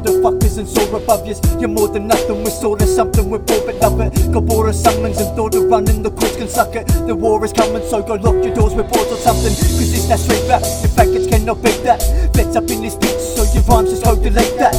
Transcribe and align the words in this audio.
the 0.00 0.10
fuckers 0.24 0.58
and 0.58 0.68
soar 0.68 0.96
above 0.96 1.26
yous. 1.26 1.40
You're 1.58 1.68
more 1.68 1.88
than 1.88 2.06
nothing, 2.06 2.42
we're 2.42 2.50
sort 2.50 2.82
of 2.82 2.88
something, 2.88 3.28
we're 3.28 3.38
bored 3.38 3.66
but 3.66 3.76
love 3.76 4.00
it. 4.00 4.12
Gabora 4.32 4.72
summons 4.72 5.18
and 5.20 5.34
thought 5.36 5.54
of 5.54 5.64
running, 5.64 6.02
the 6.02 6.10
courts 6.10 6.36
can 6.36 6.48
suck 6.48 6.74
it. 6.74 6.86
The 7.06 7.14
war 7.14 7.44
is 7.44 7.52
coming, 7.52 7.82
so 7.88 8.02
go 8.02 8.14
lock 8.14 8.42
your 8.44 8.54
doors, 8.54 8.74
we're 8.74 8.84
or 8.84 9.20
something. 9.20 9.52
Cause 9.52 9.92
it's 9.92 10.08
that 10.08 10.18
straight 10.18 10.46
rap, 10.48 10.62
the 10.62 10.88
faggots 10.88 11.28
cannot 11.28 11.62
beat 11.62 11.82
that. 11.84 12.00
Vets 12.34 12.56
up 12.56 12.68
in 12.70 12.82
this 12.82 12.96
bitch, 12.96 13.20
so 13.36 13.44
your 13.54 13.62
rhymes 13.64 13.90
just 13.90 14.04
hope 14.04 14.22
delete 14.22 14.56
that. 14.58 14.74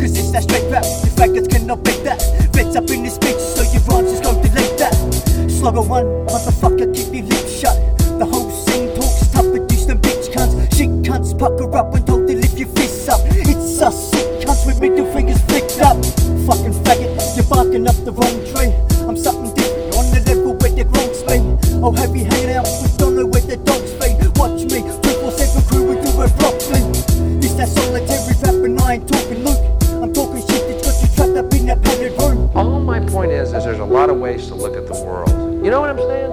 Cause 0.00 0.16
it's 0.18 0.30
that 0.32 0.42
straight 0.44 0.70
rap, 0.70 0.82
the 0.82 1.10
faggots 1.14 1.50
cannot 1.50 1.82
beat 1.84 2.02
that. 2.04 2.20
Vets 2.52 2.76
up 2.76 2.90
in 2.90 3.02
this 3.02 3.18
bitch, 3.18 3.40
so 3.40 3.62
your 3.72 3.82
rhymes 3.88 4.10
just 4.10 4.22
go 4.22 4.34
delete 4.42 4.78
that. 4.78 4.94
Slugger 5.50 5.82
one, 5.82 6.06
motherfucker, 6.28 6.94
keep 6.94 7.14
your 7.14 7.24
lips 7.24 7.60
shut. 7.60 7.76
The 8.18 8.26
whole 8.26 8.50
scene 8.50 8.94
talks 8.94 9.28
tough, 9.32 9.46
but 9.50 9.70
you 9.70 9.74
them 9.86 9.98
bitch 9.98 10.32
cunts. 10.32 10.54
Shit 10.76 10.90
cunts, 11.02 11.36
pucker 11.38 11.74
up 11.76 11.92
when 11.92 12.03
Fucking 17.04 17.16
faggot, 17.16 17.36
you're 17.36 17.46
barking 17.46 17.86
up 17.86 17.96
the 18.04 18.12
wrong 18.12 18.38
tree. 18.48 18.72
I'm 19.04 19.16
something 19.16 19.54
different 19.54 19.96
on 19.96 20.10
the 20.10 20.20
level 20.24 20.54
where 20.56 20.72
the 20.72 20.84
gronks 20.84 21.20
be. 21.28 21.36
Oh, 21.82 21.92
have 21.92 22.16
you 22.16 22.24
hanging 22.24 22.56
out 22.56 22.64
with 22.64 22.96
Donna 22.96 23.26
where 23.26 23.42
the 23.42 23.56
dogs 23.58 23.92
be? 24.00 24.16
Watch 24.40 24.64
me, 24.72 24.80
247 24.80 25.68
crew, 25.68 25.84
we 25.84 25.94
do 26.00 26.10
it 26.22 26.32
properly. 26.40 26.80
It's 27.44 27.54
that 27.54 27.68
solitary 27.68 28.34
rap, 28.40 28.64
and 28.64 28.80
I 28.80 28.94
ain't 28.94 29.08
talking 29.08 29.44
Luke. 29.44 29.60
I'm 30.00 30.12
talking 30.12 30.40
shit 30.48 30.64
that's 30.64 30.80
got 30.80 30.96
you 31.02 31.08
trapped 31.14 31.36
up 31.36 31.52
in 31.52 31.66
that 31.66 31.82
padded 31.82 32.12
room. 32.20 32.50
All 32.54 32.80
my 32.80 33.00
point 33.00 33.32
is, 33.32 33.52
is 33.52 33.64
there's 33.64 33.80
a 33.80 33.84
lot 33.84 34.08
of 34.08 34.18
ways 34.18 34.46
to 34.48 34.54
look 34.54 34.76
at 34.76 34.86
the 34.86 34.96
world. 35.04 35.28
You 35.64 35.70
know 35.70 35.80
what 35.80 35.90
I'm 35.90 35.98
saying? 35.98 36.32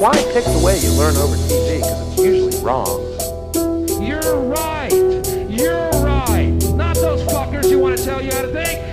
Why 0.00 0.12
pick 0.34 0.44
the 0.44 0.62
way 0.64 0.78
you 0.82 0.90
learn 0.98 1.16
over 1.16 1.36
TV? 1.46 1.78
Because 1.78 2.00
it's 2.10 2.22
usually 2.22 2.58
wrong. 2.62 3.06
You're 4.02 4.40
right. 4.50 4.92
You're 5.48 5.90
right. 6.02 6.52
Not 6.74 6.96
those 6.96 7.22
fuckers 7.22 7.70
who 7.70 7.78
want 7.78 7.96
to 7.98 8.04
tell 8.04 8.20
you 8.20 8.32
how 8.32 8.42
to 8.42 8.52
think. 8.52 8.85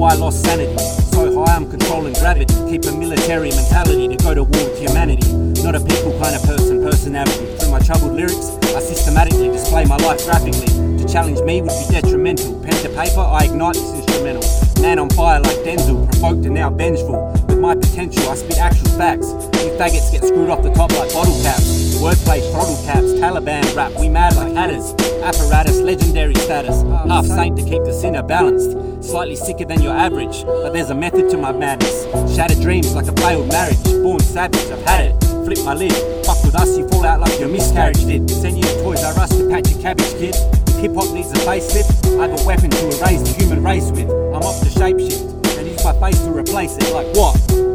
Why 0.00 0.14
lost 0.14 0.42
sanity? 0.42 0.78
So 1.12 1.44
high 1.44 1.56
I'm 1.56 1.68
controlling 1.68 2.14
gravity. 2.14 2.54
Keep 2.70 2.84
a 2.86 2.92
military 2.96 3.50
mentality 3.50 4.08
to 4.08 4.16
go 4.16 4.32
to 4.32 4.44
war 4.44 4.64
with 4.64 4.78
humanity. 4.80 5.30
Not 5.60 5.74
a 5.74 5.80
people 5.80 6.18
kind 6.18 6.34
of 6.34 6.42
person, 6.42 6.82
personality. 6.82 7.44
Through 7.58 7.70
my 7.70 7.80
troubled 7.80 8.14
lyrics, 8.14 8.48
I 8.72 8.80
systematically 8.80 9.48
display 9.48 9.84
my 9.84 9.98
life 9.98 10.24
graphically. 10.24 10.72
To 10.96 11.04
challenge 11.06 11.40
me 11.42 11.60
would 11.60 11.76
be 11.76 11.92
detrimental. 11.92 12.58
Pen 12.62 12.72
to 12.80 12.88
paper, 12.96 13.20
I 13.20 13.44
ignite 13.44 13.74
this 13.74 13.92
instrumental. 13.92 14.42
Man 14.80 14.98
on 14.98 15.10
fire 15.10 15.38
like 15.38 15.58
Denzel, 15.68 16.10
provoked 16.10 16.46
and 16.46 16.54
now 16.54 16.70
vengeful. 16.70 17.30
With 17.46 17.58
my 17.58 17.74
potential, 17.74 18.26
I 18.30 18.36
spit 18.36 18.56
actual 18.56 18.88
facts. 18.96 19.28
You 19.60 19.68
faggots 19.76 20.10
get 20.10 20.24
screwed 20.24 20.48
off 20.48 20.62
the 20.62 20.72
top 20.72 20.92
like 20.92 21.12
bottle 21.12 21.36
caps. 21.42 22.00
Wordplay, 22.00 22.40
throttle 22.52 22.82
caps, 22.86 23.12
Taliban 23.20 23.76
rap, 23.76 23.92
we 24.00 24.08
mad 24.08 24.34
like 24.34 24.54
hatters. 24.54 24.94
Apparatus, 25.22 25.78
legendary 25.80 26.34
status. 26.34 26.82
Half 27.08 27.26
saint 27.26 27.56
to 27.58 27.64
keep 27.64 27.84
the 27.84 27.92
sinner 27.92 28.22
balanced. 28.22 28.72
Slightly 29.06 29.36
sicker 29.36 29.64
than 29.64 29.82
your 29.82 29.92
average, 29.92 30.44
but 30.44 30.72
there's 30.72 30.90
a 30.90 30.94
method 30.94 31.30
to 31.30 31.36
my 31.36 31.52
madness. 31.52 32.04
Shattered 32.34 32.60
dreams 32.60 32.94
like 32.94 33.06
a 33.06 33.12
failed 33.20 33.48
marriage. 33.48 33.82
Born 33.84 34.20
savage, 34.20 34.70
I've 34.70 34.84
had 34.86 35.06
it. 35.06 35.20
Flip 35.44 35.58
my 35.64 35.74
lid. 35.74 35.92
Fuck 36.24 36.44
with 36.44 36.54
us, 36.54 36.76
you 36.76 36.88
fall 36.88 37.04
out 37.04 37.20
like 37.20 37.38
your 37.38 37.48
miscarriage 37.48 38.04
did. 38.04 38.30
Send 38.30 38.56
you 38.56 38.62
to 38.62 38.82
Toys 38.82 39.02
R 39.04 39.18
Us 39.18 39.30
to 39.36 39.48
patch 39.48 39.70
your 39.70 39.80
cabbage, 39.80 40.10
kid. 40.18 40.34
Hip 40.80 40.94
hop 40.94 41.12
needs 41.12 41.30
a 41.32 41.34
facelift, 41.44 42.18
I 42.18 42.28
have 42.28 42.40
a 42.40 42.44
weapon 42.46 42.70
to 42.70 42.86
erase 42.86 43.22
the 43.22 43.34
human 43.38 43.62
race 43.62 43.90
with. 43.90 44.08
I'm 44.08 44.42
off 44.42 44.60
to 44.60 44.66
shapeshift 44.66 45.58
and 45.58 45.68
use 45.68 45.84
my 45.84 45.92
face 46.00 46.18
to 46.20 46.30
replace 46.30 46.76
it. 46.76 46.92
Like 46.94 47.14
what? 47.14 47.69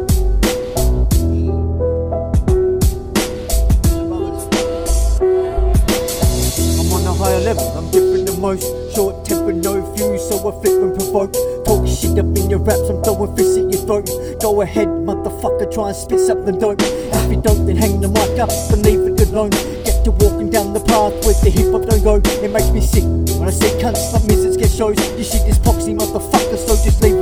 Level, 7.46 7.78
I'm 7.78 7.88
different 7.92 8.26
than 8.26 8.40
most. 8.40 8.66
Short 8.92 9.24
temper, 9.24 9.52
no 9.52 9.78
fuse, 9.94 10.28
so 10.28 10.34
I 10.42 10.50
flip 10.60 10.82
and 10.82 10.92
provoke. 10.98 11.32
Talk 11.64 11.86
shit 11.86 12.18
up 12.18 12.26
in 12.34 12.50
your 12.50 12.58
raps, 12.58 12.90
I'm 12.90 13.00
throwing 13.04 13.36
fists 13.36 13.56
at 13.56 13.70
your 13.70 13.82
throat. 13.86 14.10
Go 14.42 14.62
ahead, 14.62 14.88
motherfucker, 14.88 15.72
try 15.72 15.94
and 15.94 15.96
spit 15.96 16.18
something 16.26 16.58
dope. 16.58 16.82
If 16.82 17.30
you 17.30 17.40
don't, 17.40 17.64
then 17.66 17.76
hang 17.76 18.00
the 18.00 18.08
mic 18.08 18.34
up 18.42 18.50
and 18.74 18.82
leave 18.82 18.98
it 19.06 19.30
alone. 19.30 19.50
Get 19.86 20.02
to 20.04 20.10
walking 20.10 20.50
down 20.50 20.74
the 20.74 20.80
path 20.80 21.14
where 21.22 21.38
the 21.38 21.50
hip 21.50 21.70
hop 21.70 21.86
don't 21.86 22.02
go. 22.02 22.16
It 22.42 22.50
makes 22.50 22.70
me 22.74 22.80
sick 22.80 23.06
when 23.38 23.46
I 23.46 23.52
see 23.52 23.70
cunts 23.78 24.12
like 24.12 24.24
misses 24.26 24.56
get 24.56 24.70
shows. 24.70 24.98
Your 25.14 25.22
shit 25.22 25.46
is 25.46 25.58
poxy, 25.60 25.94
motherfucker, 25.94 26.58
so 26.58 26.74
just 26.82 27.00
leave 27.00 27.15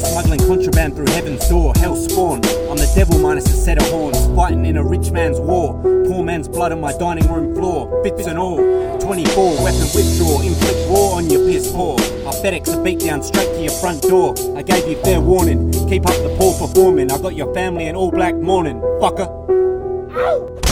smuggling 0.00 0.40
contraband 0.40 0.96
through 0.96 1.08
heaven's 1.08 1.48
door. 1.48 1.72
Hell 1.76 1.96
spawn. 1.96 2.44
I'm 2.68 2.76
the 2.76 2.90
devil 2.94 3.18
minus 3.18 3.46
a 3.46 3.56
set 3.56 3.78
of 3.78 3.88
horns. 3.90 4.18
Fighting 4.34 4.64
in 4.66 4.76
a 4.76 4.84
rich 4.84 5.10
man's 5.10 5.38
war. 5.38 5.80
Poor 6.06 6.24
man's 6.24 6.48
blood 6.48 6.72
on 6.72 6.80
my 6.80 6.96
dining 6.96 7.30
room 7.32 7.54
floor. 7.54 8.02
Bits 8.02 8.26
and 8.26 8.38
all. 8.38 8.58
24, 9.00 9.62
weapon 9.62 9.80
withdraw. 9.94 10.40
Inflict 10.40 10.90
war 10.90 11.16
on 11.16 11.28
your 11.30 11.46
piss 11.46 11.70
poor. 11.72 11.98
I 11.98 12.32
FedEx 12.42 12.78
a 12.78 12.82
beat 12.82 13.00
down 13.00 13.22
straight 13.22 13.52
to 13.54 13.62
your 13.62 13.72
front 13.72 14.02
door. 14.02 14.34
I 14.56 14.62
gave 14.62 14.88
you 14.88 14.96
fair 15.02 15.20
warning. 15.20 15.72
Keep 15.88 16.06
up 16.06 16.16
the 16.16 16.34
poor 16.38 16.54
performing. 16.58 17.10
I 17.10 17.18
got 17.18 17.34
your 17.34 17.52
family 17.54 17.86
in 17.86 17.96
all 17.96 18.10
black 18.10 18.34
mourning. 18.34 18.80
Fucker. 19.00 20.69